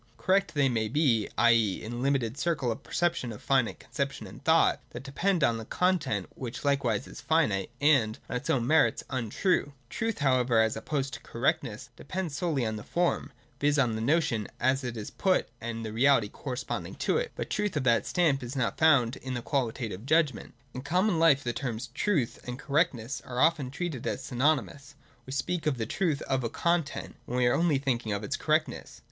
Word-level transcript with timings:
Correct 0.17 0.55
they 0.55 0.67
may 0.67 0.87
be, 0.87 1.29
i.e. 1.37 1.79
in 1.79 1.91
the 1.91 1.97
limited 1.97 2.35
circle 2.35 2.71
of 2.71 2.81
perception, 2.81 3.31
of 3.31 3.39
finite 3.39 3.79
conception 3.81 4.25
and 4.25 4.43
thought: 4.43 4.79
that 4.89 5.03
depends 5.03 5.43
on 5.43 5.57
the 5.59 5.63
content, 5.63 6.25
which 6.33 6.65
likewise 6.65 7.05
is 7.05 7.21
finite, 7.21 7.69
and, 7.79 8.17
on 8.27 8.35
its 8.37 8.49
own 8.49 8.65
merits, 8.65 9.03
untrue. 9.11 9.73
Truth, 9.91 10.17
however, 10.17 10.59
as 10.59 10.75
opposed 10.75 11.13
to 11.13 11.19
correctness, 11.19 11.91
depends 11.95 12.35
solely 12.35 12.65
on 12.65 12.77
the 12.77 12.83
form, 12.83 13.31
viz. 13.59 13.77
on 13.77 13.93
the 13.93 14.01
notion 14.01 14.47
as 14.59 14.83
it 14.83 14.97
is 14.97 15.11
put 15.11 15.47
and 15.61 15.85
I72.J 15.85 15.91
QUALITATIVE 15.91 15.91
JUDGMENTS. 15.93 15.93
305 15.93 15.93
the 15.93 15.93
reality 15.93 16.29
corresponding 16.29 16.95
to 16.95 17.17
it. 17.17 17.31
But 17.35 17.49
truth 17.51 17.77
of 17.77 17.83
that 17.83 18.07
stamp 18.07 18.41
is 18.41 18.55
not 18.55 18.79
found 18.79 19.17
in 19.17 19.35
the 19.35 19.43
QuaHtative 19.43 20.05
judgment. 20.05 20.55
In 20.73 20.81
common 20.81 21.19
life 21.19 21.43
the 21.43 21.53
terms 21.53 21.91
truth 21.93 22.39
and 22.47 22.57
correctness 22.57 23.21
are 23.23 23.39
often 23.39 23.69
treated 23.69 24.07
as 24.07 24.23
synonymous: 24.23 24.95
we 25.27 25.31
speak 25.33 25.67
of 25.67 25.77
the 25.77 25.85
truth 25.85 26.23
of 26.23 26.43
a 26.43 26.49
content, 26.49 27.17
when 27.27 27.37
we 27.37 27.45
are 27.45 27.53
only 27.53 27.77
thinking 27.77 28.11
of 28.13 28.23
its 28.23 28.35
correctness. 28.35 28.99